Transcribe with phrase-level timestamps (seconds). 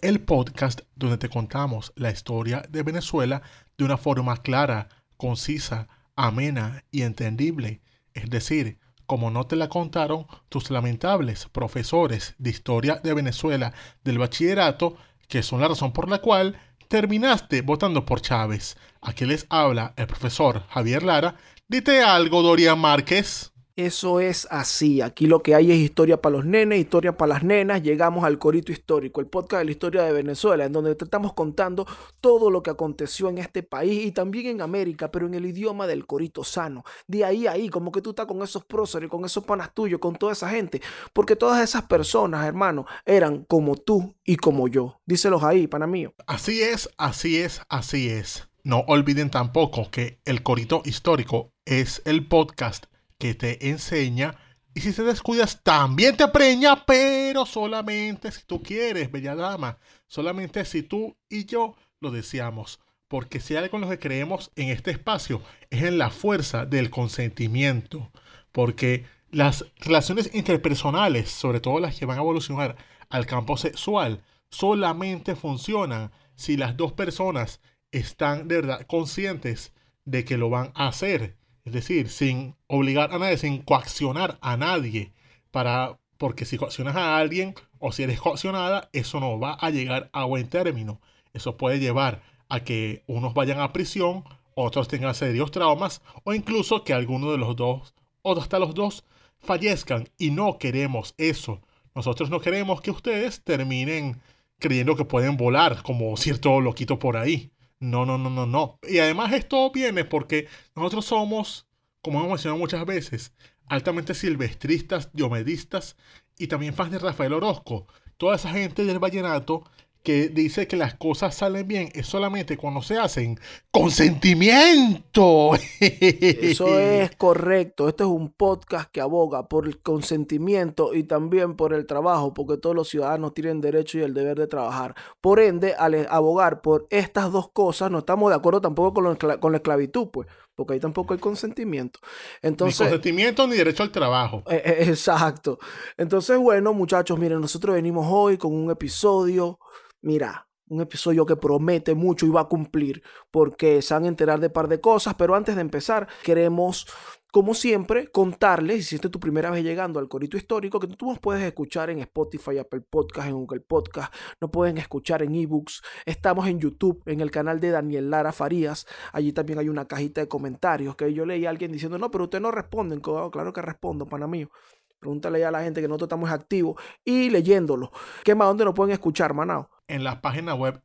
[0.00, 3.42] el podcast donde te contamos la historia de Venezuela
[3.76, 7.82] de una forma clara, concisa, amena y entendible.
[8.14, 13.72] Es decir, como no te la contaron tus lamentables profesores de historia de Venezuela
[14.04, 18.76] del bachillerato, que son la razón por la cual terminaste votando por Chávez.
[19.00, 21.36] Aquí les habla el profesor Javier Lara.
[21.66, 23.52] Dite algo, Dorian Márquez.
[23.78, 25.02] Eso es así.
[25.02, 27.80] Aquí lo que hay es historia para los nenes, historia para las nenas.
[27.80, 31.32] Llegamos al Corito Histórico, el podcast de la historia de Venezuela, en donde te estamos
[31.32, 31.86] contando
[32.20, 35.86] todo lo que aconteció en este país y también en América, pero en el idioma
[35.86, 36.82] del Corito sano.
[37.06, 40.00] De ahí a ahí, como que tú estás con esos próceres, con esos panas tuyos,
[40.00, 40.82] con toda esa gente.
[41.12, 45.00] Porque todas esas personas, hermano, eran como tú y como yo.
[45.06, 46.14] Díselos ahí, pana mío.
[46.26, 48.48] Así es, así es, así es.
[48.64, 52.86] No olviden tampoco que el Corito Histórico es el podcast
[53.18, 54.36] que te enseña
[54.74, 60.64] y si te descuidas también te preña, pero solamente si tú quieres, bella dama, solamente
[60.64, 62.78] si tú y yo lo deseamos.
[63.08, 66.66] Porque si hay algo en lo que creemos en este espacio es en la fuerza
[66.66, 68.12] del consentimiento.
[68.52, 72.76] Porque las relaciones interpersonales, sobre todo las que van a evolucionar
[73.08, 77.60] al campo sexual, solamente funcionan si las dos personas
[77.90, 79.72] están de verdad conscientes
[80.04, 81.37] de que lo van a hacer.
[81.68, 85.12] Es decir, sin obligar a nadie, sin coaccionar a nadie.
[85.50, 90.08] Para, porque si coaccionas a alguien o si eres coaccionada, eso no va a llegar
[90.14, 90.98] a buen término.
[91.34, 96.84] Eso puede llevar a que unos vayan a prisión, otros tengan serios traumas o incluso
[96.84, 97.92] que alguno de los dos
[98.22, 99.04] o hasta los dos
[99.38, 100.08] fallezcan.
[100.16, 101.60] Y no queremos eso.
[101.94, 104.22] Nosotros no queremos que ustedes terminen
[104.58, 107.50] creyendo que pueden volar como cierto loquito por ahí.
[107.80, 108.78] No, no, no, no, no.
[108.82, 111.68] Y además esto viene porque nosotros somos,
[112.02, 113.34] como hemos mencionado muchas veces,
[113.66, 115.96] altamente silvestristas, diomedistas
[116.38, 117.86] y también fans de Rafael Orozco.
[118.16, 119.64] Toda esa gente del vallenato
[120.08, 123.38] que dice que las cosas salen bien es solamente cuando se hacen
[123.70, 125.50] con sentimiento.
[125.80, 127.90] Eso es correcto.
[127.90, 132.56] Este es un podcast que aboga por el consentimiento y también por el trabajo, porque
[132.56, 134.94] todos los ciudadanos tienen derecho y el deber de trabajar.
[135.20, 139.38] Por ende, al abogar por estas dos cosas, no estamos de acuerdo tampoco con, la,
[139.38, 142.00] con la esclavitud, pues, porque ahí tampoco hay consentimiento.
[142.40, 144.42] Entonces, ni consentimiento ni derecho al trabajo.
[144.48, 145.58] Eh, eh, exacto.
[145.98, 149.58] Entonces, bueno, muchachos, miren, nosotros venimos hoy con un episodio
[150.02, 154.40] mira, un episodio que promete mucho y va a cumplir porque se van a enterar
[154.40, 156.86] de par de cosas, pero antes de empezar queremos,
[157.32, 161.18] como siempre, contarles, si es tu primera vez llegando al Corito Histórico, que tú nos
[161.18, 166.46] puedes escuchar en Spotify, Apple Podcast, en Google Podcast, nos pueden escuchar en ebooks, estamos
[166.48, 170.28] en YouTube, en el canal de Daniel Lara Farías, allí también hay una cajita de
[170.28, 174.06] comentarios que yo leí a alguien diciendo, no, pero ustedes no responden, claro que respondo,
[174.06, 174.50] pana mío.
[174.98, 177.92] Pregúntale ya a la gente que nosotros estamos activos y leyéndolo.
[178.24, 178.48] ¿Qué más?
[178.48, 179.77] ¿Dónde nos pueden escuchar, Manao?
[179.88, 180.80] En la página web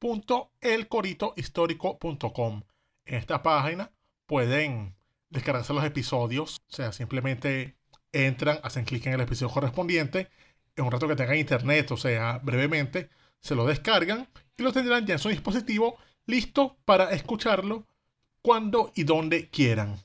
[0.00, 2.62] www.elcoritohistórico.com.
[3.06, 3.90] En esta página
[4.26, 4.94] pueden
[5.30, 6.60] descargarse los episodios.
[6.68, 7.76] O sea, simplemente
[8.12, 10.28] entran, hacen clic en el episodio correspondiente.
[10.76, 13.08] En un rato que tengan internet, o sea, brevemente,
[13.40, 17.86] se lo descargan y lo tendrán ya en su dispositivo listo para escucharlo
[18.42, 19.96] cuando y donde quieran.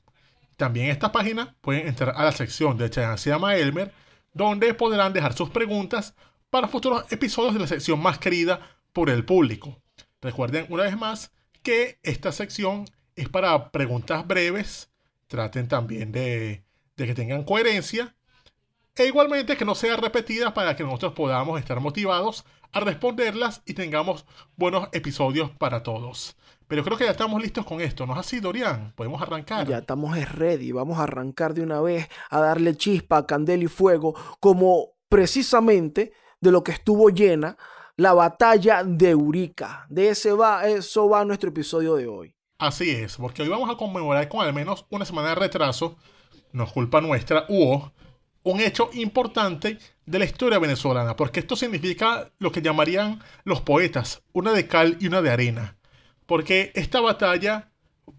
[0.58, 3.94] También en esta página pueden entrar a la sección de se llama Elmer,
[4.34, 6.16] donde podrán dejar sus preguntas
[6.50, 8.60] para futuros episodios de la sección más querida
[8.94, 9.82] por el público.
[10.22, 11.32] Recuerden una vez más
[11.64, 14.90] que esta sección es para preguntas breves.
[15.28, 16.64] Traten también de,
[16.98, 18.16] de que tengan coherencia.
[18.96, 23.74] E igualmente que no sea repetida para que nosotros podamos estar motivados a responderlas y
[23.74, 26.36] tengamos buenos episodios para todos.
[26.68, 28.94] Pero creo que ya estamos listos con esto, ¿no es así, Dorian?
[28.96, 29.68] Podemos arrancar.
[29.68, 34.14] Ya estamos ready, vamos a arrancar de una vez a darle chispa, candela y fuego,
[34.40, 37.58] como precisamente de lo que estuvo llena
[37.96, 39.86] la batalla de Urica.
[39.90, 42.36] De ese va, eso va nuestro episodio de hoy.
[42.58, 45.98] Así es, porque hoy vamos a conmemorar con al menos una semana de retraso,
[46.52, 47.92] no es culpa nuestra, hubo
[48.44, 54.24] un hecho importante de la historia venezolana, porque esto significa lo que llamarían los poetas,
[54.34, 55.80] una de cal y una de arena
[56.30, 57.72] porque esta batalla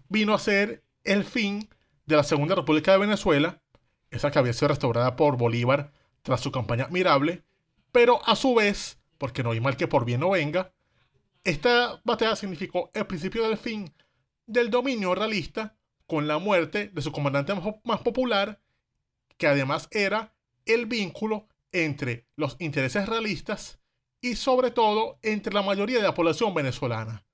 [0.09, 1.69] vino a ser el fin
[2.05, 3.61] de la Segunda República de Venezuela,
[4.09, 7.45] esa que había sido restaurada por Bolívar tras su campaña admirable,
[7.91, 10.73] pero a su vez, porque no hay mal que por bien no venga,
[11.43, 13.91] Esta batalla significó el principio del fin
[14.45, 17.53] del dominio realista con la muerte de su comandante
[17.83, 18.61] más, popular,
[19.37, 20.35] que además era
[20.65, 23.79] el vínculo entre los intereses realistas
[24.19, 27.25] y sobre todo entre la mayoría de la población venezolana.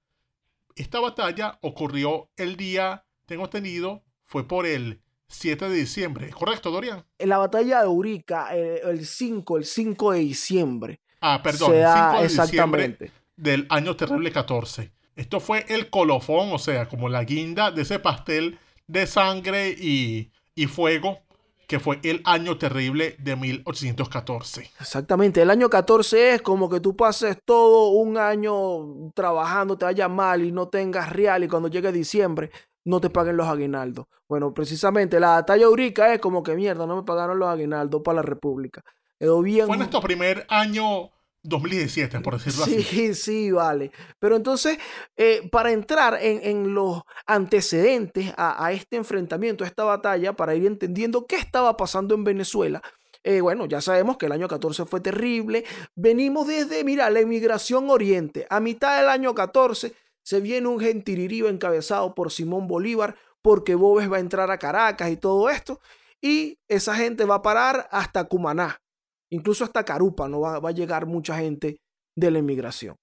[0.75, 7.03] Esta batalla ocurrió el día, tengo entendido, fue por el 7 de diciembre, ¿correcto, Dorian?
[7.17, 10.99] En la batalla de Urica, eh, el 5, el 5 de diciembre.
[11.21, 13.05] Ah, perdón, el da 5 de exactamente.
[13.05, 14.91] diciembre del año terrible 14.
[15.15, 20.31] Esto fue el colofón, o sea, como la guinda de ese pastel de sangre y,
[20.55, 21.19] y fuego
[21.67, 24.71] que fue el año terrible de 1814.
[24.79, 30.07] Exactamente, el año 14 es como que tú pases todo un año trabajando, te vaya
[30.07, 32.51] mal y no tengas real y cuando llegue diciembre
[32.87, 34.05] no te paguen los aguinaldos.
[34.27, 38.01] Bueno, precisamente la batalla de Urica es como que mierda, no me pagaron los aguinaldos
[38.01, 38.81] para la República.
[39.19, 39.67] Quedó bien.
[39.67, 41.09] Fue nuestro primer año
[41.43, 43.13] 2017, por decirlo Sí, así.
[43.13, 43.91] sí, vale.
[44.19, 44.77] Pero entonces,
[45.17, 50.55] eh, para entrar en, en los antecedentes a, a este enfrentamiento, a esta batalla, para
[50.55, 52.81] ir entendiendo qué estaba pasando en Venezuela,
[53.23, 55.65] eh, bueno, ya sabemos que el año 14 fue terrible.
[55.95, 58.47] Venimos desde, mira, la emigración oriente.
[58.49, 59.93] A mitad del año 14
[60.27, 65.09] se viene un gentirirío encabezado por Simón Bolívar, porque Bobes va a entrar a Caracas
[65.09, 65.79] y todo esto.
[66.19, 68.81] Y esa gente va a parar hasta Cumaná,
[69.29, 71.79] incluso hasta Carupa, no va, va a llegar mucha gente
[72.13, 72.97] de la inmigración.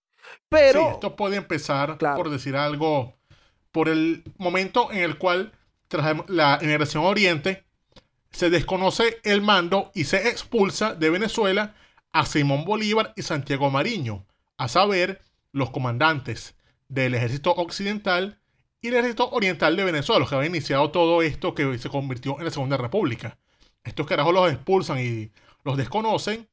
[0.51, 2.19] Pero Sí, esto puede empezar, Claro.
[2.19, 3.15] por decir algo,
[3.73, 5.53] por el momento en el cual,
[5.89, 7.65] tras la inmigración a Oriente,
[8.33, 11.75] se desconoce el mando y se expulsa de Venezuela
[12.13, 14.27] a Simón Bolívar y Santiago Mariño,
[14.59, 15.23] a saber,
[15.53, 16.55] los comandantes
[16.95, 18.39] del ejército occidental
[18.81, 22.39] y el ejército oriental de Venezuela, los que habían iniciado todo esto que se convirtió
[22.39, 23.37] en la Segunda República.
[23.83, 25.33] Estos carajos los expulsan y
[25.65, 26.49] los desconocen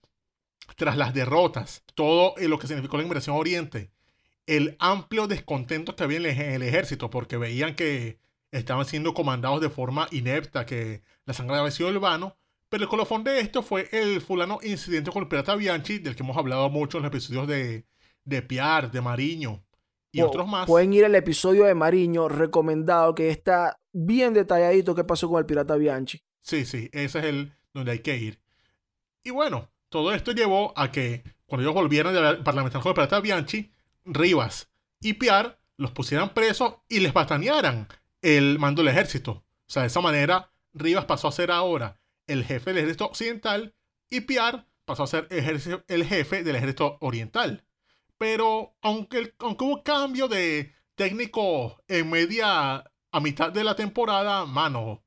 [0.76, 3.92] tras las derrotas, todo eh, lo que significó la inmigración a Oriente,
[4.48, 8.20] el amplio descontento que había en el, ejército, porque veían que
[8.52, 12.36] estaban siendo comandados de forma inepta, que la sangre había sido el vano.
[12.70, 16.24] Pero el colofón de esto fue el fulano incidente con el pirata Bianchi, del que
[16.24, 17.86] hemos hablado mucho en los episodios de,
[18.24, 19.64] de Piar, de Mariño
[20.12, 20.68] y otros más.
[20.68, 25.46] pueden ir al episodio de Mariño recomendado que está bien detalladito qué pasó con el
[25.46, 26.22] pirata Bianchi.
[26.42, 28.40] Sí, sí, ese es el donde hay que ir.
[29.24, 33.20] Y bueno, todo esto llevó a que cuando ellos volvieron de parlamentar con el pirata
[33.20, 33.72] Bianchi,
[34.06, 34.70] Rivas
[35.00, 37.88] y Piar los pusieran presos y les batanearan
[38.22, 39.32] el mando del ejército.
[39.32, 43.74] O sea, de esa manera, Rivas pasó a ser ahora el jefe del ejército occidental
[44.10, 47.64] y Piar pasó a ser el jefe del ejército oriental.
[48.22, 55.04] Pero aunque, aunque hubo cambio de técnico en media, a mitad de la temporada, mano,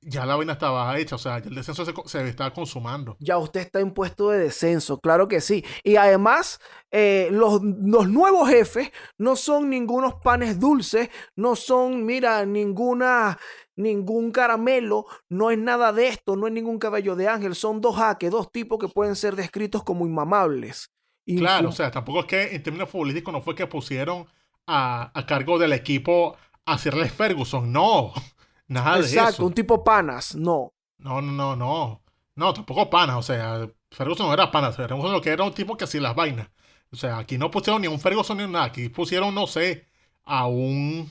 [0.00, 3.18] ya la vaina estaba hecha, o sea, el descenso se, estaba consumando.
[3.20, 5.62] Ya usted está en puesto de descenso, claro que sí.
[5.82, 6.58] Y además,
[6.90, 13.38] eh, los, los nuevos jefes no son ningunos panes dulces, no son, mira, ninguna,
[13.76, 17.96] ningún caramelo, no es nada de esto, no es ningún cabello de ángel, son dos
[17.96, 20.88] jaques, dos tipos que pueden ser descritos como inmamables.
[21.32, 24.26] Claro, o sea, tampoco es que en términos futbolísticos no fue que pusieron
[24.66, 28.12] a, a cargo del equipo a Sirles Ferguson, no,
[28.68, 29.46] nada de Exacto, eso.
[29.46, 30.72] un tipo panas, no.
[30.98, 32.02] No, no, no, no.
[32.36, 33.18] No, tampoco pana.
[33.18, 34.72] O sea, Ferguson no era pana.
[34.72, 36.48] Ferguson lo que era un tipo que hacía las vainas.
[36.92, 38.64] O sea, aquí no pusieron ni a un Ferguson ni nada.
[38.66, 39.86] Aquí pusieron, no sé,
[40.24, 41.10] a un.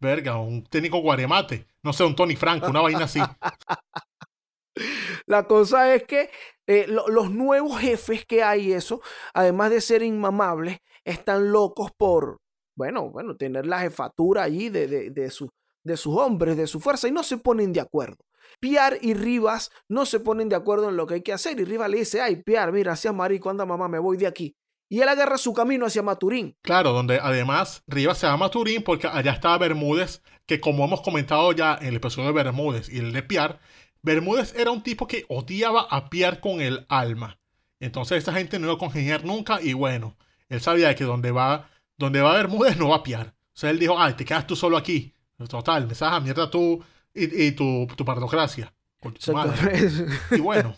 [0.00, 1.66] Verga, un técnico guaremate.
[1.82, 3.30] No sé, un Tony Franco, una vaina así.
[5.26, 6.30] La cosa es que
[6.66, 9.00] eh, lo- los nuevos jefes que hay, eso,
[9.34, 12.38] además de ser inmamables, están locos por,
[12.76, 15.50] bueno, bueno, tener la jefatura allí de, de, su-
[15.84, 18.18] de sus hombres, de su fuerza, y no se ponen de acuerdo.
[18.60, 21.64] Piar y Rivas no se ponen de acuerdo en lo que hay que hacer, y
[21.64, 24.54] Rivas le dice, ay, Piar, mira, hacia marico, anda mamá, me voy de aquí.
[24.88, 26.54] Y él agarra su camino hacia Maturín.
[26.62, 31.50] Claro, donde además Rivas se llama Turín porque allá estaba Bermúdez, que como hemos comentado
[31.52, 33.58] ya en el episodio de Bermúdez y el de Piar,
[34.02, 37.38] Bermúdez era un tipo que odiaba a Piar con el alma.
[37.80, 40.16] Entonces esta gente no iba a congeniar nunca y bueno,
[40.48, 41.68] él sabía que donde va,
[41.98, 43.34] donde va Bermúdez no va a Piar.
[43.54, 45.12] O sea, él dijo, ay, te quedas tú solo aquí.
[45.48, 46.82] Total, me sabes a mierda tú
[47.14, 48.72] y, y tu, tu partocracia.
[50.30, 50.76] Y bueno,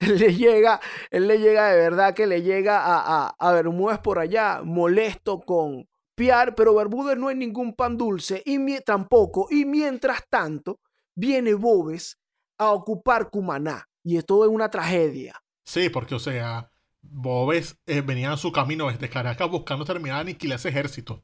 [0.00, 3.98] él le llega, él le llega de verdad que le llega a, a, a Bermúdez
[3.98, 9.46] por allá, molesto con Piar, pero Bermúdez no es ningún pan dulce y mi- tampoco.
[9.50, 10.80] Y mientras tanto,
[11.14, 12.16] viene Bobes
[12.60, 13.88] a ocupar Cumaná.
[14.04, 15.34] Y esto es una tragedia.
[15.64, 16.70] Sí, porque, o sea,
[17.02, 21.22] Bobes eh, venía en su camino desde Caracas buscando terminar de aniquilar ese ejército.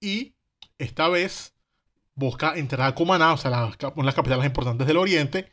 [0.00, 0.34] Y
[0.78, 1.54] esta vez
[2.14, 5.50] busca entrar a Cumaná, o sea, la- una de las capitales importantes del Oriente.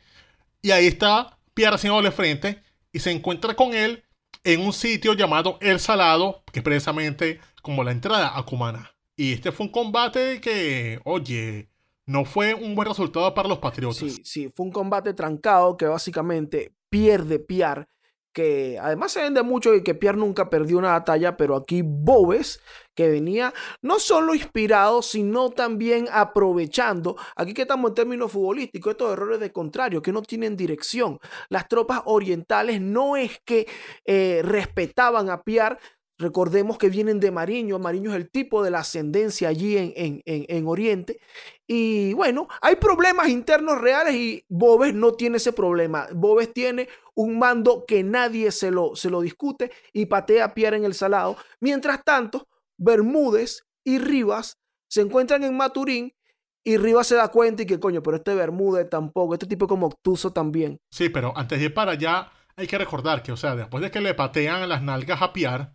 [0.62, 4.04] Y ahí está Pierre haciéndole frente y se encuentra con él
[4.44, 8.92] en un sitio llamado El Salado, que es precisamente como la entrada a Cumaná.
[9.16, 11.68] Y este fue un combate que, oye,
[12.06, 13.98] no fue un buen resultado para los patriotas.
[13.98, 17.86] Sí, sí, fue un combate trancado que básicamente pierde Pierre,
[18.32, 22.60] que además se vende mucho y que Pierre nunca perdió una batalla, pero aquí Bobes,
[22.94, 29.12] que venía no solo inspirado, sino también aprovechando, aquí que estamos en términos futbolísticos, estos
[29.12, 31.18] errores de contrario, que no tienen dirección.
[31.50, 33.68] Las tropas orientales no es que
[34.06, 35.78] eh, respetaban a Pierre,
[36.22, 37.80] Recordemos que vienen de Mariño.
[37.80, 41.18] Mariño es el tipo de la ascendencia allí en, en, en, Oriente.
[41.66, 46.06] Y bueno, hay problemas internos reales y Bobes no tiene ese problema.
[46.14, 50.76] Bobes tiene un mando que nadie se lo, se lo discute y patea a Pierre
[50.76, 51.36] en el salado.
[51.58, 52.46] Mientras tanto,
[52.78, 56.14] Bermúdez y Rivas se encuentran en Maturín
[56.62, 59.88] y Rivas se da cuenta y que coño, pero este Bermúdez tampoco, este tipo como
[59.88, 60.78] obtuso también.
[60.88, 63.90] Sí, pero antes de ir para allá, hay que recordar que, o sea, después de
[63.90, 65.70] que le patean las nalgas a Pierre,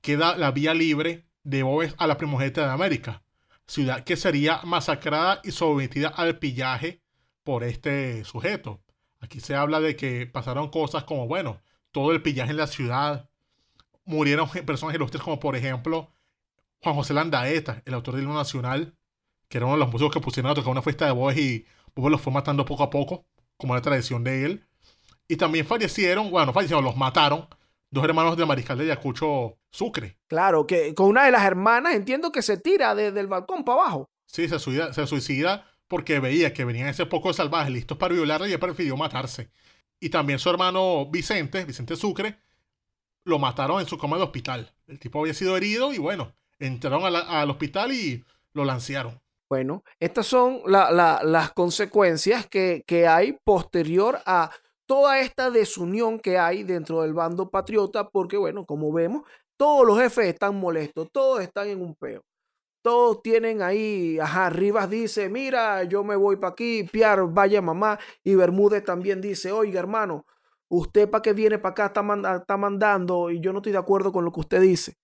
[0.00, 3.22] queda la vía libre de Boves a la primogénita de América,
[3.66, 7.00] ciudad que sería masacrada y sometida al pillaje
[7.44, 8.80] por este sujeto.
[9.20, 11.60] Aquí se habla de que pasaron cosas como, bueno,
[11.92, 13.28] todo el pillaje en la ciudad,
[14.04, 16.10] murieron personas ilustres como por ejemplo
[16.82, 18.94] Juan José Landaeta, el autor del himno nacional,
[19.48, 21.66] que era uno de los músicos que pusieron a tocar una fiesta de Boves y
[21.94, 23.26] los fue matando poco a poco,
[23.56, 24.66] como la tradición de él.
[25.26, 27.48] Y también fallecieron, bueno, fallecieron, los mataron
[27.90, 30.18] dos hermanos de Mariscal de Ayacucho Sucre.
[30.26, 33.82] Claro, que con una de las hermanas entiendo que se tira desde el balcón para
[33.82, 34.10] abajo.
[34.26, 38.46] Sí, se suicida, se suicida porque veía que venían ese poco salvajes listos para violarla
[38.46, 39.50] y ella prefirió matarse.
[40.00, 42.38] Y también su hermano Vicente, Vicente Sucre,
[43.24, 44.72] lo mataron en su cama de hospital.
[44.86, 49.20] El tipo había sido herido y bueno, entraron al hospital y lo lancearon.
[49.48, 54.50] Bueno, estas son las consecuencias que, que hay posterior a
[54.84, 59.22] toda esta desunión que hay dentro del bando patriota, porque bueno, como vemos,
[59.58, 62.22] todos los jefes están molestos, todos están en un peo.
[62.80, 67.98] Todos tienen ahí, ajá, Rivas dice, mira, yo me voy para aquí, Piar, vaya mamá,
[68.22, 70.24] y Bermúdez también dice, oiga hermano,
[70.68, 74.12] usted para qué viene para acá está, está mandando y yo no estoy de acuerdo
[74.12, 74.94] con lo que usted dice.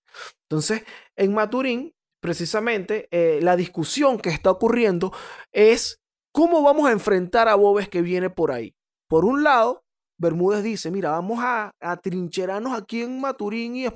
[0.43, 0.83] Entonces,
[1.17, 5.11] en Maturín, precisamente, eh, la discusión que está ocurriendo
[5.51, 5.99] es
[6.31, 8.73] cómo vamos a enfrentar a Bobes que viene por ahí.
[9.09, 9.83] Por un lado,
[10.17, 13.87] Bermúdez dice, mira, vamos a, a trincherarnos aquí en Maturín y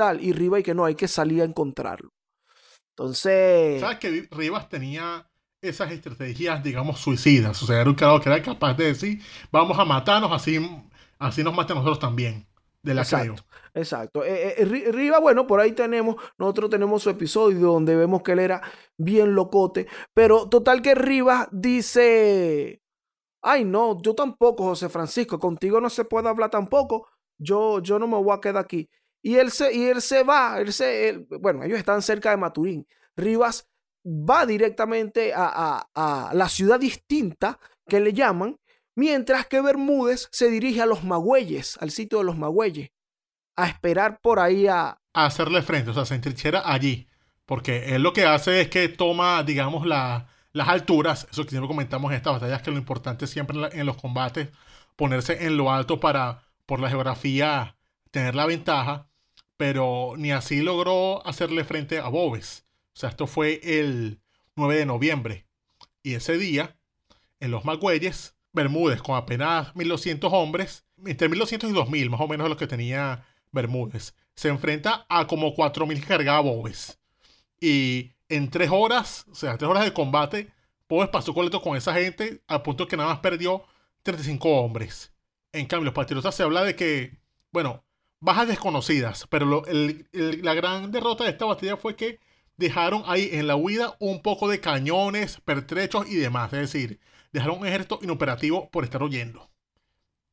[0.00, 2.10] tal, y Rivas y que no, hay que salir a encontrarlo.
[2.96, 3.80] Entonces...
[3.80, 5.28] ¿Sabes que Rivas tenía
[5.60, 7.62] esas estrategias, digamos, suicidas?
[7.62, 10.58] O sea, era un creador que era capaz de decir, vamos a matarnos, así,
[11.18, 12.46] así nos matan nosotros también.
[12.82, 14.24] De la exacto, exacto.
[14.24, 18.38] Eh, eh, Rivas, bueno, por ahí tenemos, nosotros tenemos su episodio donde vemos que él
[18.38, 18.62] era
[18.96, 22.80] bien locote, pero total que Rivas dice,
[23.42, 27.08] Ay, no, yo tampoco, José Francisco, contigo no se puede hablar tampoco.
[27.38, 28.90] Yo, yo no me voy a quedar aquí.
[29.22, 32.86] Y él se, y él se va, él se, bueno, ellos están cerca de Maturín.
[33.16, 33.68] Rivas
[34.04, 38.58] va directamente a, a, la ciudad distinta que le llaman,
[38.94, 42.90] mientras que Bermúdez se dirige a los Magüeyes, al sitio de los Magüeyes,
[43.56, 44.98] a esperar por ahí a...
[45.12, 47.08] Hacerle frente, o sea, se entrinchera allí,
[47.44, 51.68] porque él lo que hace es que toma, digamos, la, las alturas, eso que siempre
[51.68, 54.48] comentamos en estas batallas, que lo importante siempre en, los combates,
[54.96, 57.76] ponerse en lo alto para, por la geografía,
[58.10, 59.09] tener la ventaja,
[59.60, 62.64] pero ni así logró hacerle frente a Bobes.
[62.94, 64.22] O sea, esto fue el
[64.56, 65.46] 9 de noviembre.
[66.02, 66.78] Y ese día,
[67.40, 72.48] en los Magüeyes, Bermúdez, con apenas 1200 hombres, entre 1200 y 2000, más o menos
[72.48, 76.98] los que tenía Bermúdez, se enfrenta a como 4000 que cargaba Bobes.
[77.60, 80.54] Y en tres horas, o sea, tres horas de combate,
[80.86, 83.66] Pobes pasó coleto con esa gente al punto que nada más perdió
[84.04, 85.12] 35 hombres.
[85.52, 87.18] En cambio, los patriotas se habla de que,
[87.52, 87.84] bueno,
[88.20, 89.62] bajas desconocidas, pero
[90.12, 92.20] la gran derrota de esta batalla fue que
[92.56, 96.52] dejaron ahí en la huida un poco de cañones, pertrechos y demás.
[96.52, 97.00] Es decir,
[97.32, 99.50] dejaron un ejército inoperativo por estar huyendo.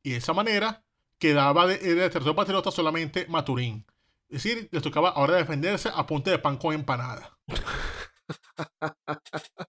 [0.02, 0.84] Y de esa manera
[1.18, 3.86] quedaba de, de tercer patriota solamente Maturín.
[4.28, 7.38] Es decir, les tocaba ahora defenderse a punta de pan con empanada.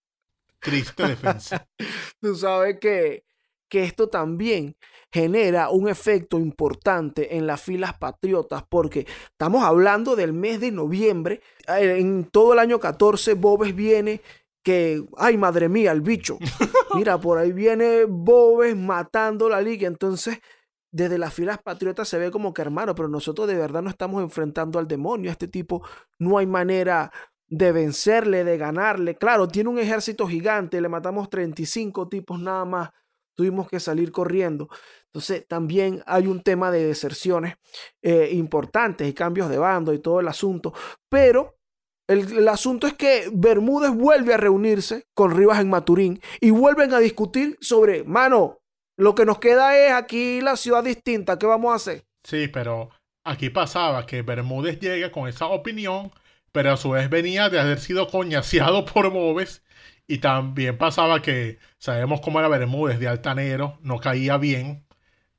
[0.59, 1.65] Triste defensa.
[2.19, 3.23] Tú sabes que,
[3.69, 4.75] que esto también
[5.11, 11.41] genera un efecto importante en las filas patriotas porque estamos hablando del mes de noviembre.
[11.67, 14.21] Eh, en todo el año 14 Bobes viene
[14.63, 16.37] que, ay madre mía, el bicho.
[16.95, 19.87] Mira, por ahí viene Bobes matando la liga.
[19.87, 20.39] Entonces
[20.91, 24.23] desde las filas patriotas se ve como que hermano, pero nosotros de verdad no estamos
[24.23, 25.29] enfrentando al demonio.
[25.29, 25.83] A este tipo
[26.17, 27.11] no hay manera
[27.47, 29.15] de vencerle, de ganarle.
[29.15, 32.89] Claro, tiene un ejército gigante, le matamos 35 tipos nada más.
[33.35, 34.67] Tuvimos que salir corriendo.
[35.11, 37.55] Entonces también hay un tema de deserciones
[38.01, 40.73] eh, importantes y cambios de bando y todo el asunto.
[41.09, 41.57] Pero
[42.07, 46.99] El, asunto es que Bermúdez vuelve a reunirse con Rivas en Maturín y vuelven a
[46.99, 48.57] discutir sobre, mano,
[48.97, 52.03] lo que nos queda es aquí la ciudad distinta, ¿qué vamos a hacer?
[52.23, 52.89] Sí, pero
[53.23, 56.11] aquí pasaba que Bermúdez llega con esa opinión,
[56.51, 59.63] pero a su vez venía de haber sido coñaseado por Bobes.
[60.07, 64.88] Y también pasaba que sabemos cómo era Bermúdez de altanero, no caía bien.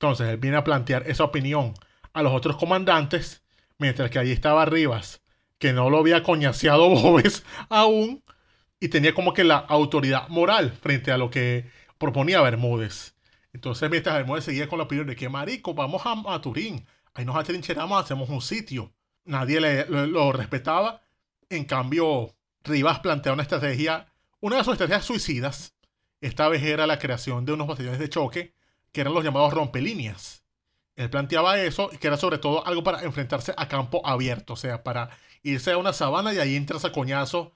[0.01, 1.75] Entonces él viene a plantear esa opinión
[2.15, 3.43] a los otros comandantes,
[3.77, 5.21] mientras que allí estaba Rivas,
[5.59, 8.25] que no lo había coñaseado Bobes aún,
[8.81, 13.15] y tenía como que la autoridad moral frente a lo que proponía Bermúdez.
[13.53, 17.37] Entonces, mientras Bermúdez seguía con la opinión de que, marico, vamos a Maturín, ahí nos
[17.37, 18.95] atrincheramos, hacemos un sitio.
[19.27, 21.03] Nadie le, lo, lo respetaba.
[21.51, 24.07] En cambio, Rivas plantea una estrategia,
[24.41, 25.75] una de sus estrategias suicidas.
[26.23, 28.55] Esta vez era la creación de unos batallones de choque,
[28.93, 30.45] que eran los llamados rompelíneas.
[30.97, 34.83] Él planteaba eso, que era sobre todo algo para enfrentarse a campo abierto, o sea,
[34.83, 35.11] para
[35.43, 37.53] irse a una sabana y ahí entras a coñazo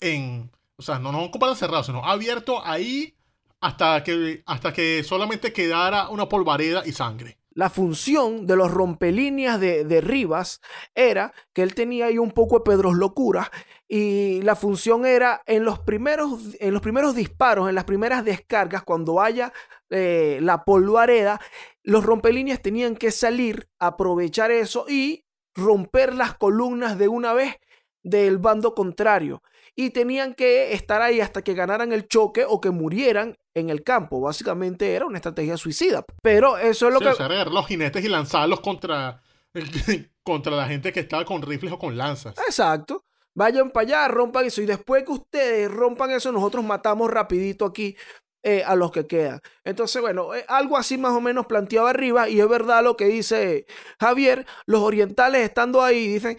[0.00, 3.16] en, o sea, no, no un combate cerrado, sino abierto ahí
[3.60, 7.38] hasta que, hasta que solamente quedara una polvareda y sangre.
[7.50, 10.60] La función de los rompelíneas de, de Rivas
[10.94, 13.50] era que él tenía ahí un poco de Pedros locuras
[13.88, 18.82] y la función era en los primeros, en los primeros disparos, en las primeras descargas,
[18.82, 19.52] cuando haya
[19.90, 21.40] eh, la polvareda,
[21.82, 27.56] los rompelíneas tenían que salir, aprovechar eso y romper las columnas de una vez
[28.02, 29.42] del bando contrario.
[29.74, 33.84] Y tenían que estar ahí hasta que ganaran el choque o que murieran en el
[33.84, 34.20] campo.
[34.20, 36.04] Básicamente era una estrategia suicida.
[36.20, 37.10] Pero eso es lo Sí, que...
[37.12, 39.22] o sea, agarrar los jinetes y lanzarlos contra,
[40.22, 42.34] contra la gente que estaba con rifles o con lanzas.
[42.46, 43.04] Exacto.
[43.38, 44.60] Vayan para allá, rompan eso.
[44.60, 47.96] Y después que ustedes rompan eso, nosotros matamos rapidito aquí
[48.42, 49.40] eh, a los que quedan.
[49.62, 52.28] Entonces, bueno, eh, algo así más o menos planteaba arriba.
[52.28, 53.64] Y es verdad lo que dice
[54.00, 54.44] Javier.
[54.66, 56.36] Los orientales estando ahí dicen,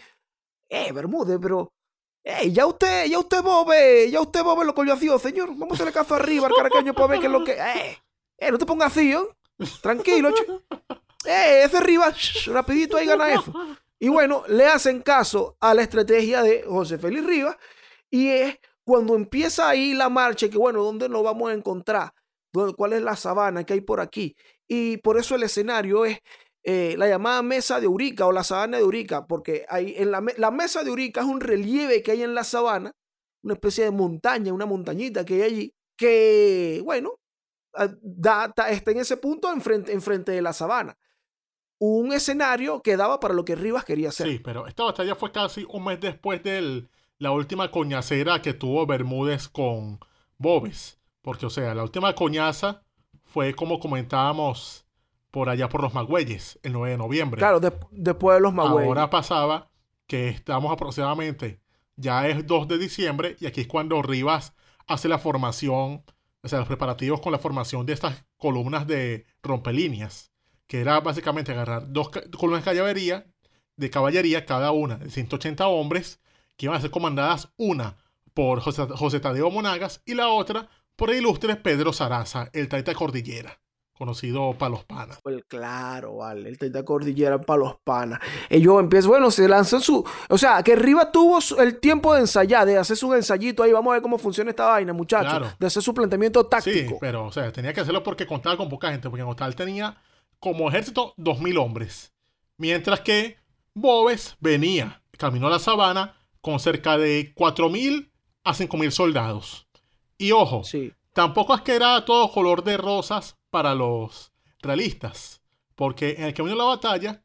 [0.68, 1.72] eh, Bermúdez, pero...
[2.22, 5.52] Eh, ya usted, ya usted bobe, ya usted bobe lo coño así, señor.
[5.52, 7.54] Vamos a hacerle caso arriba al caracaño para ver qué es lo que...
[7.54, 7.98] Eh,
[8.40, 9.24] eh, no te pongas así, ¿eh?
[9.82, 10.34] Tranquilo.
[11.26, 12.14] Eh, ese arriba,
[12.46, 13.54] rapidito ahí gana eso.
[14.00, 17.58] Y bueno, le hacen caso a la estrategia de José Félix Rivas
[18.10, 22.14] y es cuando empieza ahí la marcha, que bueno, ¿dónde nos vamos a encontrar?
[22.54, 24.36] ¿Dó- ¿Cuál es la sabana que hay por aquí?
[24.68, 26.20] Y por eso el escenario es
[26.64, 30.24] eh, la llamada mesa de Urica o la sabana de Urica, porque hay en la,
[30.38, 32.92] la mesa de Urica es un relieve que hay en la sabana,
[33.44, 37.16] una especie de montaña, una montañita que hay allí, que bueno,
[37.76, 40.98] ah, da- está en ese punto enfrente, enfrente de la sabana.
[41.80, 44.28] Un escenario que daba para lo que Rivas quería hacer.
[44.28, 46.86] Sí, pero esta batalla fue casi un mes después de
[47.18, 50.00] la última coñacera que tuvo Bermúdez con
[50.38, 51.00] Bobes.
[51.22, 52.84] Porque, o sea, la última coñaza
[53.24, 54.86] fue como comentábamos
[55.32, 57.40] por allá por los Magüeyes, el 9 de noviembre.
[57.40, 58.88] Claro, de- después de los Magüeyes.
[58.88, 59.70] Ahora pasaba
[60.08, 61.62] que estamos aproximadamente,
[61.96, 64.54] ya es 2 de diciembre, y aquí es cuando Rivas
[64.88, 66.04] hace la formación,
[66.42, 70.29] o sea, los preparativos con la formación de estas columnas de rompelíneas,
[70.70, 73.26] que era básicamente agarrar dos columnas de caballería,
[73.76, 76.20] de caballería, cada una de 180 hombres,
[76.56, 77.98] que iban a ser comandadas una
[78.36, 82.94] por José, José Tadeo Monagas y la otra por el ilustre Pedro Saraza, el taita
[82.94, 83.60] cordillera,
[83.94, 85.18] conocido para los panas.
[85.24, 88.20] Pues claro, vale, el 30 Cordillera para los panas.
[88.50, 90.06] Ellos empiezan, bueno, se lanzan su.
[90.30, 93.72] O sea, que Rivas tuvo el tiempo de ensayar, de hacer su ensayito ahí.
[93.72, 95.32] Vamos a ver cómo funciona esta vaina, muchachos.
[95.32, 95.52] Claro.
[95.58, 96.98] De hacer su planteamiento Sí, táctico.
[97.02, 99.98] pero, o sea, tenía que hacerlo porque contaba con poca gente, porque en total tenía
[100.40, 102.14] como ejército 2.000 hombres.
[102.58, 103.38] Mientras que
[103.74, 108.12] Bobes venía, caminó a la sabana con cerca de 4.000
[108.44, 109.68] a 5.000 soldados.
[110.18, 110.92] Y ojo, Sí.
[111.14, 115.42] tampoco es que era todo color de rosas para los realistas,
[115.76, 117.24] porque en el camino de la batalla,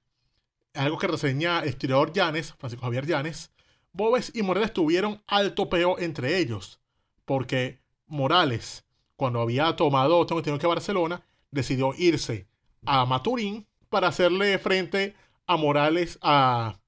[0.74, 3.52] algo que reseña el historiador Llanes, Francisco Javier Llanes,
[3.92, 6.80] Bobes y Morales tuvieron alto peo entre ellos,
[7.24, 8.84] porque Morales,
[9.16, 12.48] cuando había tomado, tengo que Barcelona, decidió irse
[12.86, 15.14] a Maturín para hacerle frente
[15.46, 16.80] a Morales, a,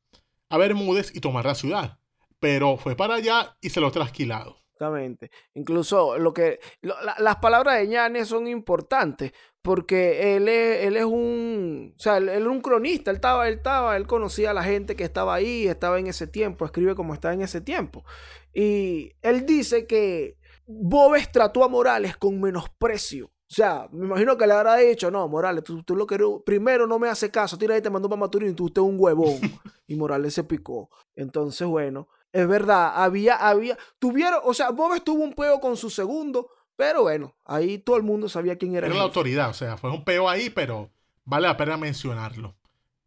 [0.49, 1.99] a Bermúdez y tomar la ciudad.
[2.39, 4.59] Pero fue para allá y se lo trasquilado.
[4.77, 5.31] Exactamente.
[5.55, 9.33] Incluso lo que las palabras de Ñanes son importantes
[9.63, 13.97] porque él es, él es un, o sea, él, un cronista, él estaba, él estaba,
[13.97, 17.35] él conocía a la gente que estaba ahí, estaba en ese tiempo, escribe como estaba
[17.35, 18.05] en ese tiempo.
[18.53, 23.33] Y él dice que Bobes trató a Morales con menosprecio.
[23.49, 26.87] O sea, me imagino que le habrá dicho, no, Morales, tú, tú lo que primero
[26.87, 29.39] no me hace caso, tira ahí, te mandó para Maturín, tú usted es un huevón.
[29.87, 30.91] y Morales se picó.
[31.15, 35.91] Entonces, bueno, es verdad, había, había, tuvieron, o sea, Bobes tuvo un peo con su
[35.91, 38.89] segundo, pero bueno, ahí todo el mundo sabía quién era.
[38.89, 39.07] Era la jefe.
[39.07, 40.91] autoridad, o sea, fue un peo ahí, pero
[41.25, 42.57] vale la pena mencionarlo.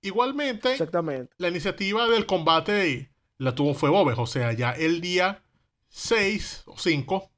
[0.01, 1.33] Igualmente, Exactamente.
[1.37, 4.17] la iniciativa del combate la tuvo fue Bobes.
[4.17, 5.43] O sea, ya el día
[5.89, 7.29] 6 o 5,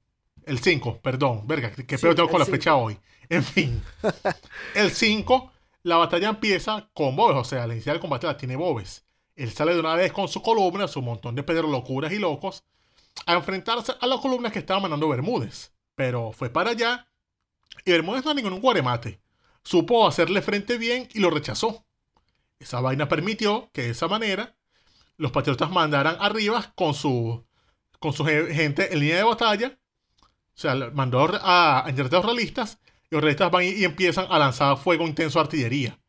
[0.46, 2.52] el 5, perdón, verga, que Sí, peor tengo con la 5.
[2.56, 2.98] fecha hoy.
[3.30, 3.84] En fin,
[4.76, 5.52] el 5,
[5.84, 9.06] la batalla empieza con Bobes, o sea, la inicial del combate la tiene Bobes.
[9.36, 12.64] Él sale de una vez con su columna, su montón de pedros locuras y locos,
[13.26, 15.74] a enfrentarse a las columnas que estaba mandando Bermúdez.
[15.96, 17.08] Pero fue para allá
[17.86, 19.22] y Bermúdez no es ningún guaremate.
[19.64, 21.86] Supo hacerle frente bien y lo rechazó.
[22.60, 24.56] Esa vaina permitió que de esa manera
[25.18, 27.46] los patriotas mandaran arriba con su,
[28.00, 29.80] con su ge- gente en línea de batalla.
[30.56, 34.26] O sea, mandó a, a a los realistas y los realistas van y, y empiezan
[34.30, 36.00] a lanzar fuego intenso de artillería.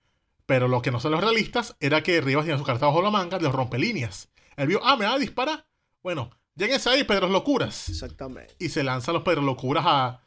[0.46, 3.10] Pero lo que no son los realistas era que Rivas tenía su carta bajo la
[3.10, 4.28] manga de los rompelíneas.
[4.56, 5.64] Él vio, ah, me va a disparar.
[6.02, 8.54] Bueno, lléguense ahí, Pedros Locuras Exactamente.
[8.58, 10.20] y se lanzan los Pedro Locuras a,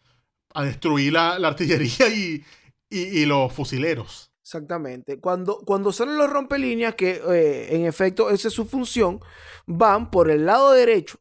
[0.53, 2.43] a destruir la, la artillería y,
[2.89, 4.31] y- y los fusileros.
[4.41, 5.19] Exactamente.
[5.19, 9.19] Cuando, cuando salen los rompelíneas, que eh, en efecto esa es su función,
[9.65, 11.19] van por el lado derecho.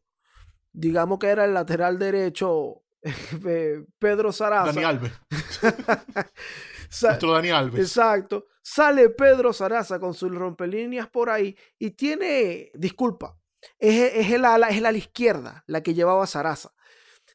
[0.71, 2.83] Digamos que era el lateral derecho
[3.99, 4.71] Pedro Saraza.
[4.71, 5.11] Dani Alves,
[7.01, 7.79] nuestro Dani Alves.
[7.79, 8.47] Exacto.
[8.61, 13.37] Sale Pedro Saraza con sus rompelíneas por ahí y tiene, disculpa,
[13.77, 16.73] es, es el ala, es el ala izquierda la que llevaba Saraza.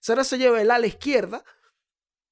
[0.01, 1.45] Saraza lleva el ala izquierda,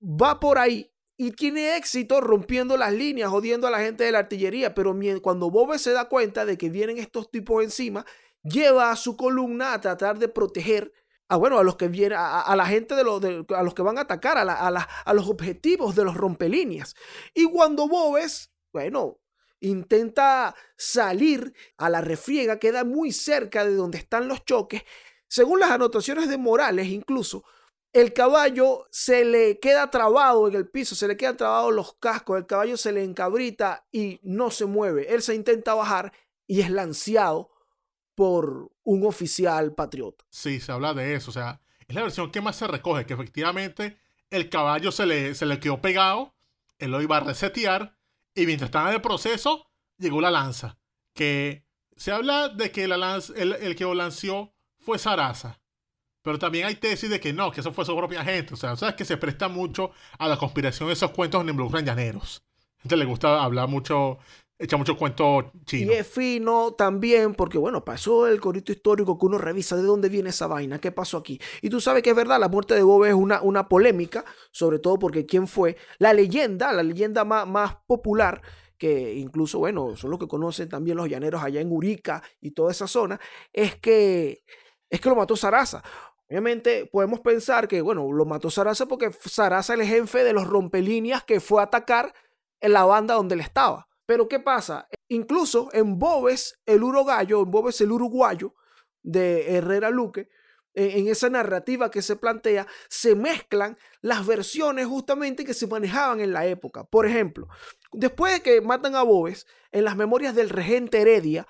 [0.03, 4.20] va por ahí y tiene éxito rompiendo las líneas, jodiendo a la gente de la
[4.20, 8.07] artillería, pero cuando Bobe se da cuenta de que vienen estos tipos encima,
[8.42, 10.92] lleva a su columna a tratar de proteger
[11.29, 13.83] a, bueno, a los que vienen, a, la gente de los, de- a los que
[13.83, 16.95] van a atacar, a, a los objetivos de los rompelíneas.
[17.35, 19.19] Y cuando Bobes, bueno,
[19.61, 24.83] intenta salir a la refriega, queda muy cerca de donde están los choques.
[25.29, 27.45] Según las anotaciones de Morales, incluso,
[27.93, 32.38] el caballo se le queda trabado en el piso, se le quedan trabados los cascos,
[32.38, 35.12] el caballo se le encabrita y no se mueve.
[35.12, 36.12] Él se intenta bajar
[36.47, 37.51] y es lanceado
[38.18, 40.24] por un oficial patriota.
[40.28, 41.31] Sí, se habla de eso.
[41.31, 43.96] O sea, es la versión que más se recoge, que efectivamente
[44.31, 46.35] el caballo se le, se le quedó pegado,
[46.81, 47.96] él lo iba a resetear,
[48.35, 50.81] y mientras estaba en el proceso, llegó la lanza.
[51.14, 51.64] Que
[51.96, 55.61] se habla de que la lanza, el, el que lo lanció fue Sarasa.
[56.22, 58.54] Pero también hay tesis de que no, que eso fue su propia gente.
[58.54, 61.40] O sea, sabes que se presta mucho a la conspiración de esos cuentos.
[61.40, 61.44] A
[62.83, 64.18] gente le gusta hablar mucho,
[64.59, 65.92] echa mucho cuento chino.
[65.92, 70.09] Y es fino también porque, bueno, pasó el corito histórico que uno revisa de dónde
[70.09, 71.40] viene esa vaina, qué pasó aquí.
[71.62, 74.79] Y tú sabes que es verdad, la muerte de Bob es una, una polémica, sobre
[74.79, 78.42] todo porque quién fue la leyenda, la leyenda más, más popular,
[78.77, 82.71] que incluso, bueno, son los que conocen también los llaneros allá en Urica y toda
[82.71, 83.21] esa zona,
[83.53, 84.44] es que,
[84.90, 85.83] es que lo mató Sarasa.
[86.31, 90.47] Obviamente podemos pensar que, bueno, lo mató Sarasa porque Sarasa es el jefe de los
[90.47, 92.14] rompelíneas que fue a atacar
[92.61, 93.88] en la banda donde él estaba.
[94.09, 94.88] Pero ¿qué pasa?
[95.09, 98.55] Incluso en Bobes, el urogallo, en Bobes, el uruguayo
[99.03, 100.31] de Herrera Luque,
[100.73, 106.21] en, en esa narrativa que se plantea, se mezclan las versiones justamente que se manejaban
[106.21, 106.85] en la época.
[106.85, 107.49] Por ejemplo,
[107.92, 111.47] después de que matan a Bobes, en las memorias del regente Heredia,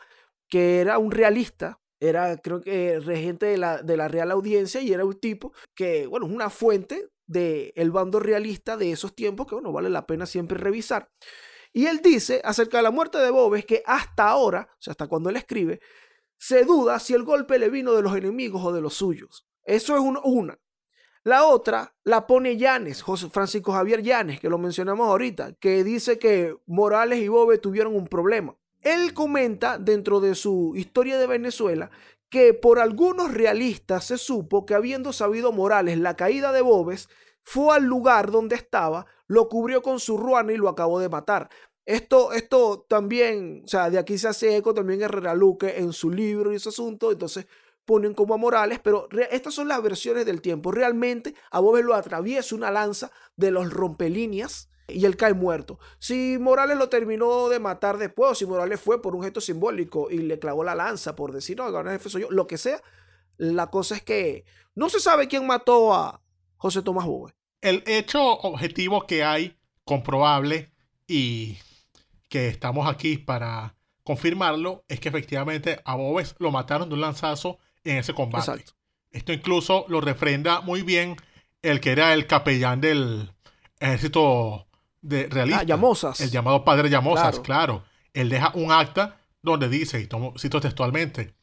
[0.49, 4.93] que era un realista, era creo que regente de la, de la Real Audiencia y
[4.93, 9.47] era un tipo que, bueno, es una fuente del el bando realista de esos tiempos
[9.47, 11.09] que, bueno, vale la pena siempre revisar.
[11.73, 15.07] Y él dice acerca de la muerte de Bobes que hasta ahora, o sea, hasta
[15.07, 15.81] cuando él escribe,
[16.39, 19.47] se duda si el golpe le vino de los enemigos o de los suyos.
[19.65, 20.59] Eso es un- una.
[21.25, 26.19] La otra la pone Llanes, José Francisco Javier Llanes, que lo mencionamos ahorita, que dice
[26.19, 28.57] que Morales y Bobes tuvieron un problema.
[28.81, 31.91] Él comenta dentro de su historia de Venezuela
[32.31, 37.09] que por algunos realistas se supo que habiendo sabido Morales la caída de Bobes,
[37.51, 41.49] fue al lugar donde estaba, lo cubrió con su ruana y lo acabó de matar.
[41.87, 46.11] Esto, esto también, o sea, de aquí se hace eco también Herrera Luque en su
[46.11, 47.47] libro y ese asunto, entonces
[47.87, 50.73] ponen como a Morales, pero estas son las versiones del tiempo.
[50.73, 55.79] Realmente a Bobes lo atraviesa una lanza de los rompelíneas y él cae muerto.
[55.99, 60.11] Si Morales lo terminó de matar después, o si Morales fue por un gesto simbólico
[60.11, 62.83] y le clavó la lanza por decir, no, el jefe soy yo, lo que sea,
[63.39, 66.21] la cosa es que no se sabe quién mató a
[66.59, 67.38] José Tomás Bobes.
[67.61, 70.71] El hecho objetivo que hay, comprobable
[71.07, 71.59] y
[72.29, 77.59] que estamos aquí para confirmarlo, es que efectivamente a Bobes lo mataron de un lanzazo
[77.85, 78.51] en ese combate.
[78.51, 78.73] Exacto.
[79.11, 81.17] Esto incluso lo refrenda muy bien
[81.63, 83.33] el que era el capellán del
[83.81, 84.67] ejército
[85.01, 85.61] de realista.
[85.61, 86.21] Ah, Llamosas.
[86.21, 87.43] El llamado padre Llamosas, Claro.
[87.43, 87.85] claro.
[88.13, 91.35] Él deja un acta donde dice, y tomo, cito textualmente,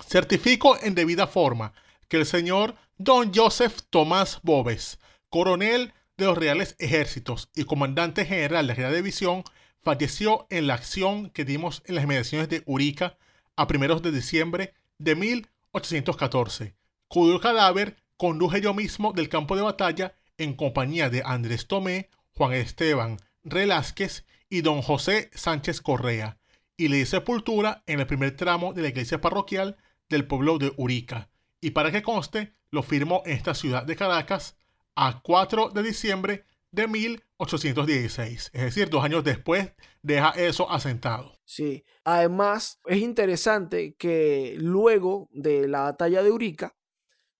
[0.00, 1.72] certifico en debida forma
[2.08, 4.98] que el señor Don Joseph Tomás Bobes,
[5.36, 9.44] coronel de los Reales Ejércitos y comandante general de la General División,
[9.82, 13.18] falleció en la acción que dimos en las inmediaciones de Urica
[13.54, 16.74] a primeros de diciembre de 1814,
[17.08, 22.54] cuyo cadáver conduje yo mismo del campo de batalla en compañía de Andrés Tomé, Juan
[22.54, 26.38] Esteban Velázquez y don José Sánchez Correa,
[26.78, 29.76] y le di sepultura en el primer tramo de la iglesia parroquial
[30.08, 31.28] del pueblo de Urica.
[31.60, 34.56] Y para que conste, lo firmó en esta ciudad de Caracas
[34.96, 38.50] a 4 de diciembre de 1816.
[38.52, 41.32] Es decir, dos años después deja eso asentado.
[41.44, 41.84] Sí.
[42.04, 46.76] Además, es interesante que luego de la batalla de Urica,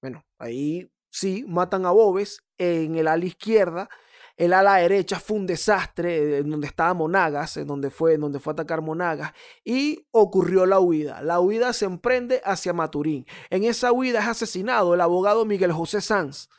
[0.01, 3.88] bueno, ahí sí, matan a Bobes en el ala izquierda.
[4.37, 8.38] El ala derecha fue un desastre, en donde estaba Monagas, en donde fue, en donde
[8.38, 9.33] fue a atacar Monagas,
[9.64, 11.23] y ocurrió la huida.
[11.23, 13.25] La huida se emprende hacia Maturín.
[13.49, 16.51] En esa huida es asesinado el abogado Miguel José Sanz,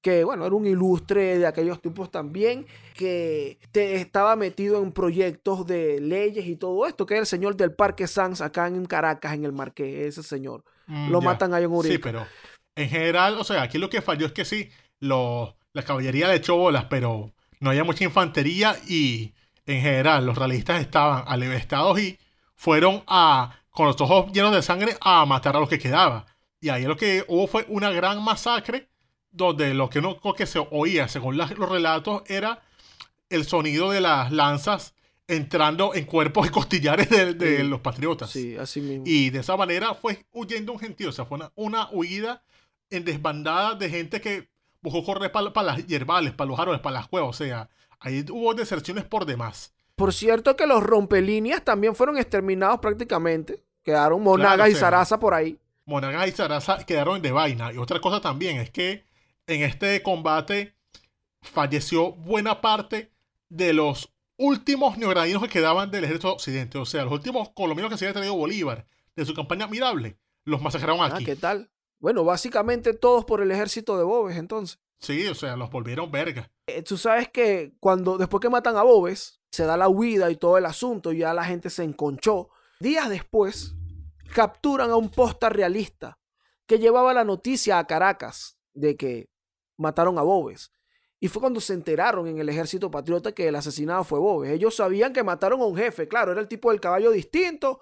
[0.00, 5.66] que bueno, era un ilustre de aquellos tiempos también, que te- estaba metido en proyectos
[5.66, 9.34] de leyes y todo esto, que era el señor del Parque Sanz acá en Caracas,
[9.34, 10.64] en el Marqués, ese señor.
[10.86, 11.26] Mm, Lo ya.
[11.26, 11.92] matan ahí en Urica.
[11.94, 12.26] Sí, pero
[12.76, 16.36] en general, o sea, aquí lo que falló es que sí, lo- la caballería le
[16.36, 19.34] echó bolas, pero no había mucha infantería y
[19.66, 22.18] en general los realistas estaban alevestados y
[22.56, 26.26] fueron a, con los ojos llenos de sangre, a matar a los que quedaba.
[26.60, 28.88] Y ahí lo que hubo fue una gran masacre
[29.30, 32.62] donde lo que no que se oía, según los relatos, era
[33.30, 34.94] el sonido de las lanzas
[35.26, 37.62] entrando en cuerpos y costillares de, de Sí.
[37.64, 38.30] los patriotas.
[38.30, 39.04] Sí, así mismo.
[39.06, 41.10] Y de esa manera fue huyendo un gentío.
[41.10, 42.42] O sea, fue una, una huida
[42.90, 44.48] en desbandada de gente que
[44.80, 47.28] buscó correr para las hierbales, para los árboles, para las cuevas.
[47.28, 47.68] O sea,
[48.00, 49.74] ahí hubo deserciones por demás.
[49.96, 53.62] Por cierto que los rompelíneas también fueron exterminados prácticamente.
[53.82, 55.58] Quedaron Monagas Claro, o y Sarasa por ahí.
[55.84, 57.72] Monagas y Sarasa quedaron de vaina.
[57.72, 59.04] Y otra cosa también es que
[59.48, 60.76] en este combate
[61.42, 63.12] falleció buena parte
[63.48, 66.78] de los últimos neogradinos que quedaban del ejército occidente.
[66.78, 70.62] O sea, los últimos colombianos que se había traído Bolívar de su campaña admirable, los
[70.62, 71.24] masacraron Ah, aquí.
[71.24, 71.70] ¿qué tal?
[71.98, 74.78] Bueno, básicamente todos por el ejército de Bobes, entonces.
[75.00, 76.50] Sí, o sea, los volvieron verga.
[76.66, 80.36] Eh, Tú sabes que cuando, después que matan a Bobes, se da la huida y
[80.36, 82.50] todo el asunto, y ya la gente se enconchó.
[82.80, 83.74] Días después,
[84.34, 86.18] capturan a un posta realista
[86.66, 89.28] que llevaba la noticia a Caracas de que
[89.78, 90.70] mataron a Bobes.
[91.20, 94.50] Y fue cuando se enteraron en el ejército patriota que el asesinado fue Bobes.
[94.50, 97.80] Ellos sabían que mataron a un jefe, claro, era el tipo del caballo distinto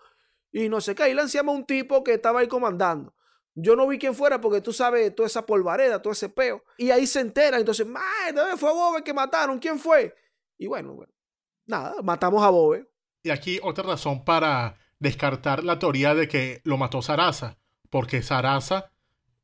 [0.53, 1.03] y no sé qué.
[1.03, 3.15] Ahí lanzamos a un tipo que estaba ahí comandando.
[3.55, 6.63] Yo no vi quién fuera porque tú sabes toda esa polvareda, todo ese peo.
[6.79, 7.59] Y ahí se entera.
[7.59, 7.87] Entonces.
[8.35, 9.59] ¿dónde fue Bobe que mataron?
[9.59, 10.15] ¿Quién fue?
[10.59, 10.99] Y bueno,
[11.67, 12.87] nada, matamos a Bobe.
[13.23, 17.59] Y aquí otra razón para descartar la teoría de que lo mató Sarasa,
[17.91, 18.93] porque Sarasa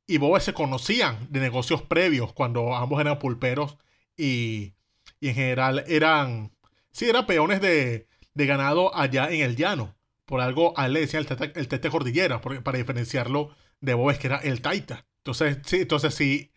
[0.07, 3.79] y Bobe se conocían de negocios previos cuando ambos eran pulperos
[4.17, 4.75] y,
[5.21, 6.53] y en general eran,
[6.91, 9.97] sí, eran peones de, de ganado allá en el llano.
[10.25, 14.19] Por algo a él le decían el tete, el cordillera, porque, para diferenciarlo de Bobes,
[14.19, 15.05] que era el taita.
[15.19, 16.53] Entonces, sí, entonces si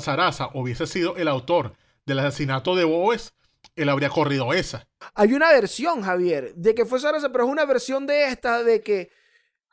[0.00, 1.74] Sarasa hubiese sido el autor
[2.06, 3.34] del asesinato de Bobes,
[3.76, 4.86] él habría corrido esa.
[5.14, 8.82] Hay una versión, Javier, de que fue Sarasa, pero es una versión de esta, de
[8.82, 9.10] que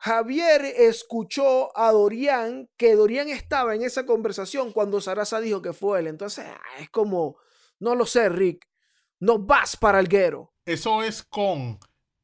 [0.04, 6.00] Javier escuchó a Dorian, que Dorian estaba en esa conversación cuando Sarasa dijo que fue
[6.00, 6.08] él.
[6.08, 7.36] Entonces, ah, es como,
[7.78, 8.68] no lo sé, Rick,
[9.20, 10.52] no vas para el guero.
[10.66, 11.78] Eso es con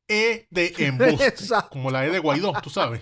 [0.09, 1.27] E de embuste.
[1.29, 1.71] Exacto.
[1.71, 3.01] como la E de Guaidó, tú sabes.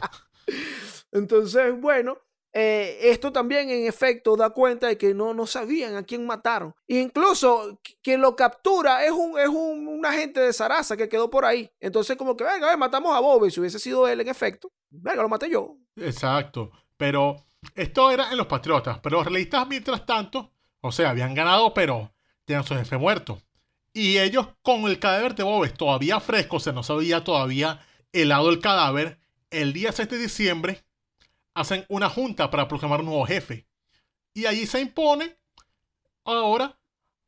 [1.11, 2.19] Entonces, bueno,
[2.59, 6.75] eh, esto también en efecto da cuenta de que no, no sabían a quién mataron.
[6.89, 11.29] Incluso qu- quien lo captura es un, es un, un agente de Sarasa que quedó
[11.29, 11.71] por ahí.
[11.81, 13.51] Entonces, como que, venga, ver, matamos a Bob.
[13.51, 15.77] Si hubiese sido él, en efecto, venga, lo maté yo.
[15.97, 16.71] Exacto.
[16.97, 17.37] Pero
[17.75, 18.99] esto era en los Patriotas.
[19.01, 22.13] Pero los realistas, mientras tanto, o sea, habían ganado, pero
[22.47, 23.39] tenían su jefe muerto.
[23.93, 27.81] Y ellos, con el cadáver de Bobes todavía fresco, se no sabía todavía
[28.13, 29.19] helado el cadáver,
[29.51, 30.86] el día 6 de diciembre
[31.57, 33.67] hacen una junta para proclamar un nuevo jefe.
[34.35, 35.39] Y allí se impone
[36.25, 36.79] ahora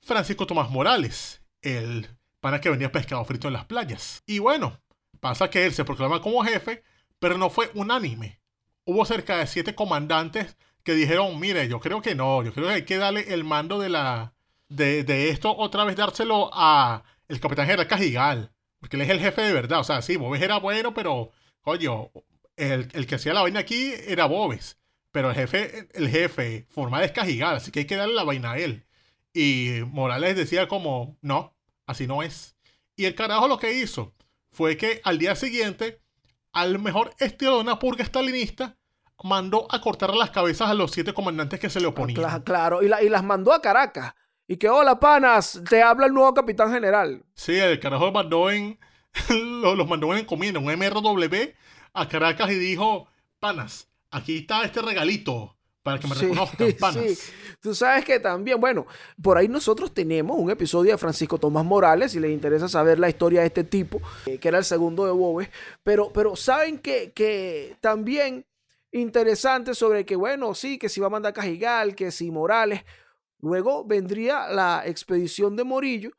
[0.03, 2.07] Francisco Tomás Morales, el
[2.41, 4.23] pana que vendía pescado frito en las playas.
[4.27, 4.81] Y bueno,
[5.21, 6.85] pasa que él se proclama como jefe,
[7.19, 8.41] pero no fue unánime.
[8.85, 12.75] Hubo cerca de siete comandantes que dijeron, mire, yo creo que no, yo creo que
[12.75, 14.35] hay que darle el mando de la
[14.69, 19.21] de, de esto otra vez dárselo a el capitán general Cajigal, porque él es el
[19.21, 22.11] jefe de verdad, o sea, sí, Bobes era bueno, pero coño,
[22.59, 24.79] el, el que hacía la vaina aquí era Bobes,
[25.13, 28.53] pero el jefe, el jefe formal es Cajigal, así que hay que darle la vaina
[28.53, 28.85] a él.
[29.33, 31.55] Y Morales decía como, no,
[31.87, 32.57] así no es.
[32.97, 34.15] Y el carajo lo que hizo
[34.51, 36.01] fue que al día siguiente,
[36.53, 38.77] al mejor estilo de una purga estalinista,
[39.23, 42.21] mandó a cortar las cabezas a los siete comandantes que se le oponían.
[42.23, 44.15] Cla- claro, y, la- y las mandó a Caracas.
[44.47, 47.23] Y que, hola, panas, te habla el nuevo capitán general.
[47.35, 48.79] Sí, el carajo mandó en,
[49.31, 51.55] lo- los mandó en encomienda, un MRW
[51.95, 53.09] a Caracas y dijo,
[53.41, 57.05] panas, aquí está este regalito para que me Sí, reconozcan, panas.
[57.19, 57.33] sí.
[57.61, 58.87] Tú sabes que también, bueno,
[59.23, 63.09] por ahí nosotros tenemos un episodio de Francisco Tomás Morales, si les interesa saber la
[63.09, 65.49] historia de este tipo, eh, que era el segundo de Bobes,
[65.83, 68.45] pero, pero saben que, que también
[68.93, 72.85] interesante sobre que, bueno, sí, que si va a mandar Cajigal, que si Morales,
[73.41, 76.11] luego vendría la expedición de Morillo,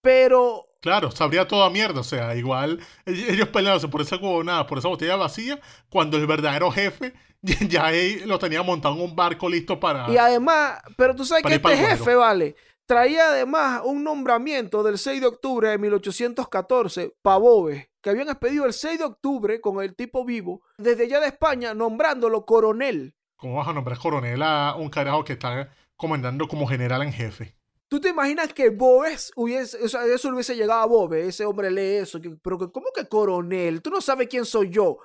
[0.00, 4.78] pero Claro, sabría toda mierda, o sea, igual ell- ellos peleándose por esa huevonada, por
[4.78, 9.14] esa botella vacía, cuando el verdadero jefe ya, ya ahí lo tenía montado en un
[9.16, 10.10] barco listo para...
[10.10, 15.20] Y además, pero tú sabes que este jefe, vale, traía además un nombramiento del 6
[15.20, 19.94] de octubre de 1814 para Boves, que habían expedido el 6 de octubre con el
[19.94, 23.14] tipo vivo, desde allá de España, nombrándolo coronel.
[23.36, 27.54] ¿Cómo vas a nombrar coronel a un carajo que está comandando como general en jefe?
[27.92, 31.26] ¿Tú te imaginas que Boves hubiese, o sea, eso hubiese llegado a Boves?
[31.26, 33.82] Ese hombre lee eso, pero que, ¿cómo que coronel?
[33.82, 34.96] Tú no sabes quién soy yo.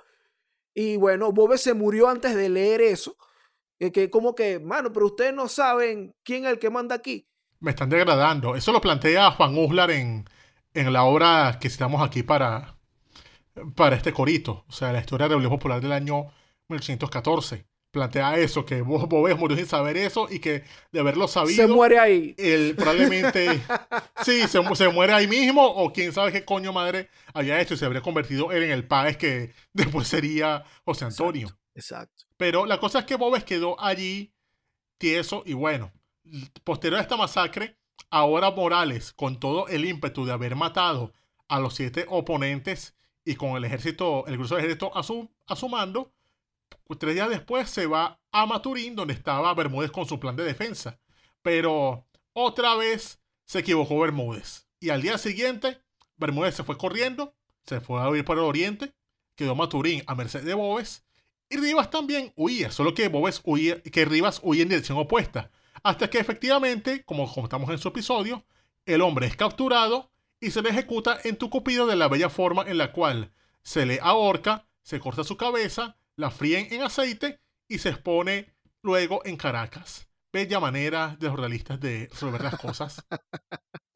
[0.72, 3.14] Y bueno, Boves se murió antes de leer eso.
[3.78, 7.28] Que, que como que, mano, pero ustedes no saben quién es el que manda aquí.
[7.60, 8.56] Me están degradando.
[8.56, 10.24] Eso lo plantea Juan Uslar en,
[10.72, 12.78] en la obra que citamos aquí para,
[13.76, 14.64] para este corito.
[14.66, 16.28] O sea, la historia de la Revolución Popular del año
[16.68, 17.66] 1814.
[17.90, 21.56] Plantea eso, que Bo- Bobés murió sin saber eso y que de haberlo sabido...
[21.66, 22.34] Se muere ahí.
[22.36, 23.60] él probablemente
[24.24, 27.76] sí, se, se muere ahí mismo o quién sabe qué coño madre había hecho y
[27.78, 31.48] se habría convertido él en el Páez que después sería José Antonio.
[31.74, 32.24] Exacto.
[32.36, 34.34] Pero la cosa es que Bobes quedó allí
[34.98, 35.92] tieso y bueno.
[36.64, 37.78] Posterior a esta masacre,
[38.10, 41.12] ahora Morales, con todo el ímpetu de haber matado
[41.48, 45.56] a los siete oponentes y con el ejército, el grueso del ejército a su, a
[45.56, 46.12] su mando,
[46.98, 50.98] tres días después se va a Maturín, donde estaba Bermúdez con su plan de defensa.
[51.42, 54.68] Pero otra vez se equivocó Bermúdez.
[54.80, 55.80] Y al día siguiente,
[56.16, 57.34] Bermúdez se fue corriendo,
[57.66, 58.92] se fue a huir por el oriente,
[59.34, 61.04] quedó Maturín a merced de Bobes,
[61.50, 63.10] y Rivas también huía, solo que
[63.44, 65.50] huía, que Rivas huía en dirección opuesta.
[65.82, 68.44] Hasta que efectivamente, como contamos en su episodio,
[68.84, 72.78] el hombre es capturado y se le ejecuta en Tucupido de la bella forma en
[72.78, 77.90] la cual se le ahorca, se corta su cabeza, la fríen en aceite y se
[77.90, 80.08] expone luego en Caracas.
[80.32, 83.06] Bella manera de los realistas de resolver las cosas.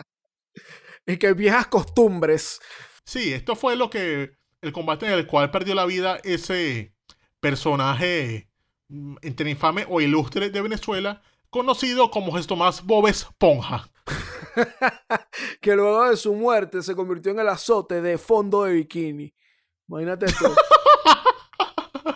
[1.04, 2.60] Y que viejas costumbres.
[3.04, 6.94] Sí, esto fue lo que el combate en el cual perdió la vida ese
[7.40, 8.48] personaje
[8.86, 13.90] mm, entre infame o ilustre de Venezuela, conocido como José Tomás Bobes Ponja.
[15.60, 19.34] que luego de su muerte se convirtió en el azote de fondo de bikini.
[19.88, 20.54] Imagínate tú.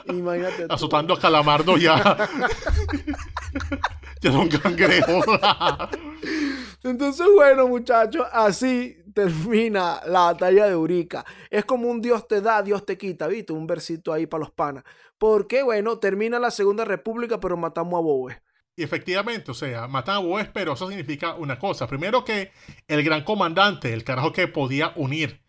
[0.07, 1.97] Imagínate azotando a Calamardo ya.
[4.21, 5.25] ya son cangrejos.
[6.83, 11.25] Entonces, bueno, muchachos, así termina la batalla de Urica.
[11.51, 13.53] Es como un Dios te da, Dios te quita, ¿viste?
[13.53, 14.85] Un versito ahí para los panas.
[15.19, 18.41] Porque, bueno, termina la Segunda República, pero matamos a Bowe.
[18.77, 21.87] y efectivamente, o sea, matan a Bobes, pero eso significa una cosa.
[21.87, 22.53] Primero que
[22.87, 25.41] el gran comandante, el carajo que podía unir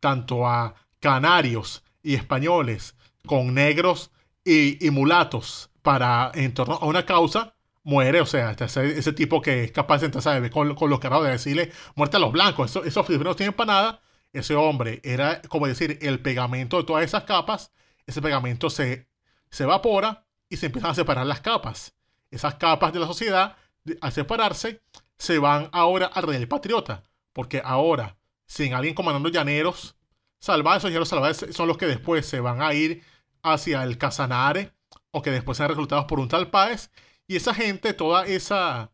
[0.00, 2.94] tanto a canarios y españoles
[3.26, 4.10] con negros
[4.44, 9.40] y, mulatos para en torno a una causa, muere, o sea, este- ese, ese tipo
[9.42, 12.32] que es capaz de sentarse a con, con los carajos de decirle muerte a los
[12.32, 14.00] blancos, eso, esos filipinos no tienen para nada,
[14.32, 17.72] ese hombre era como decir el pegamento de todas esas capas,
[18.06, 19.08] ese pegamento se,
[19.50, 21.94] se evapora y se empiezan a separar las capas.
[22.30, 23.56] Esas capas de la sociedad,
[24.00, 24.82] al separarse,
[25.16, 29.96] se van ahora al rey patriota, porque ahora, sin alguien comandando llaneros
[30.40, 33.02] salvajes, esos llaneros salvajes son los que después se van a ir
[33.44, 34.72] hacia el Casanare,
[35.12, 36.90] o que después sean reclutados por un tal Páez,
[37.28, 38.90] y esa gente, toda esa,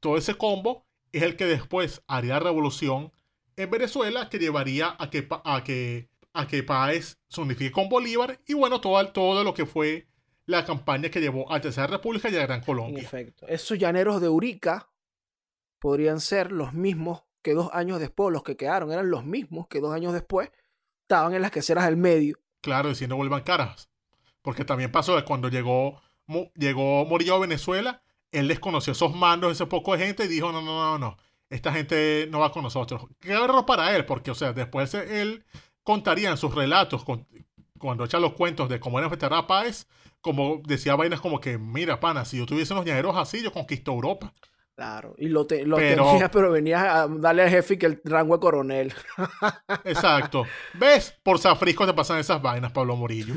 [0.00, 3.12] todo ese combo, es el que después haría la revolución
[3.56, 8.38] en Venezuela, que llevaría a que, a que, a que Páez se unifique con Bolívar,
[8.46, 10.06] y bueno, todo, todo lo que fue
[10.44, 13.02] la campaña que llevó a Tercera República y a Gran Colombia.
[13.02, 13.46] efecto.
[13.48, 14.90] Esos llaneros de Urica
[15.78, 19.80] podrían ser los mismos que dos años después, los que quedaron eran los mismos que
[19.80, 20.50] dos años después
[21.02, 22.38] estaban en las queseras del medio.
[22.60, 23.88] Claro, diciendo vuelvan caras.
[24.42, 28.02] Porque también pasó cuando llegó, Mu- llegó Murillo a Venezuela,
[28.32, 31.16] él desconoció esos mandos, ese poco de gente, y dijo, no, no, no, no,
[31.50, 33.06] esta gente no va con nosotros.
[33.20, 35.44] Qué error para él, porque, o sea, después él
[35.84, 37.26] contaría en sus relatos, con-
[37.78, 39.88] cuando echa los cuentos de cómo era Veterana Páez,
[40.20, 43.92] como decía vainas como que, mira, pana, si yo tuviese unos llaneros así, yo conquisto
[43.92, 44.34] Europa.
[44.76, 45.14] Claro.
[45.16, 48.34] Y lo, te- lo Pero- tenía, pero venía a darle al jefe que el rango
[48.36, 48.94] de coronel.
[49.84, 50.44] Exacto.
[50.74, 51.18] ¿Ves?
[51.22, 53.34] Por Zafrisco te pasan esas vainas, Pablo Murillo.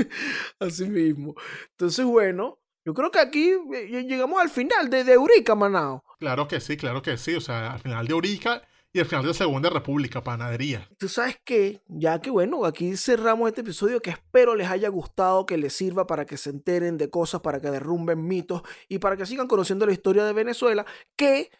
[0.58, 1.34] Así mismo.
[1.70, 6.02] Entonces, bueno, yo creo que aquí eh, llegamos al final de, de Urica, Manao.
[6.18, 7.34] Claro que sí, claro que sí.
[7.34, 8.62] O sea, al final de Urica
[8.92, 10.88] y el final de la Segunda República, panadería.
[10.98, 15.46] Tú sabes que, ya que bueno, aquí cerramos este episodio que espero les haya gustado,
[15.46, 19.16] que les sirva para que se enteren de cosas, para que derrumben mitos y para
[19.16, 20.84] que sigan conociendo la historia de Venezuela,
[21.16, 21.50] que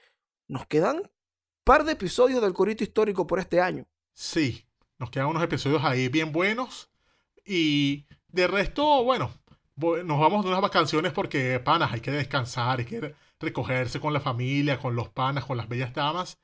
[0.47, 1.11] nos quedan
[1.65, 3.87] par de episodios del Corito Histórico por este año.
[4.13, 4.67] Sí,
[4.99, 6.91] nos quedan unos episodios ahí bien buenos
[7.47, 9.31] y de resto, bueno,
[9.77, 14.21] nos vamos de unas vacaciones porque, panas, hay que descansar, hay que recogerse con la
[14.21, 16.39] familia, con los panas, con las bellas damas.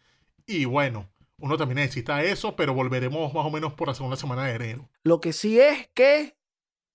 [0.48, 1.06] Y bueno,
[1.38, 4.88] uno también necesita eso, pero volveremos más o menos por la segunda semana de enero.
[5.04, 6.38] Lo que sí es que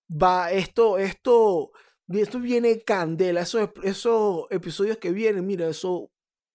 [0.09, 1.71] va esto, esto,
[2.07, 3.41] esto viene candela.
[3.41, 6.09] Esos, esos episodios que vienen, mira, eso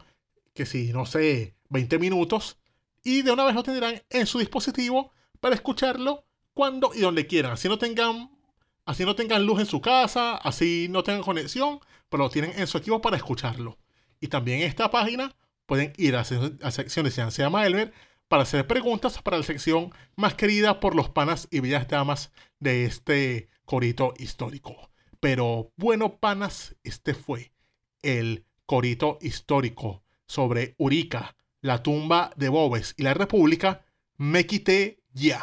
[0.53, 2.59] que si no sé, 20 minutos,
[3.05, 7.53] y de una vez lo tendrán en su dispositivo para escucharlo cuando y donde quieran.
[7.53, 8.31] Así no tengan,
[8.85, 12.67] así no tengan luz en su casa, así no tengan conexión, pero lo tienen en
[12.67, 13.79] su equipo para escucharlo.
[14.21, 15.35] Y también esta página
[15.67, 17.93] pueden ir a, a secciones, se llama Elmer,
[18.33, 22.87] para hacer preguntas para la sección más querida por los panas y bellas damas de
[22.87, 24.89] este corito histórico.
[25.21, 27.53] Pero bueno, panas, este fue
[28.01, 33.85] el corito histórico sobre Urica, la tumba de Bobes y la República.
[34.17, 35.43] Me quité ya.